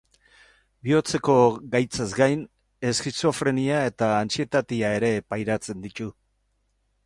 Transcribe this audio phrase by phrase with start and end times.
[0.87, 1.35] Bihotzeko
[1.75, 2.41] gaitzaz gain,
[2.93, 6.13] eskizofrenia eta antsietatea ere pairatzen ditu.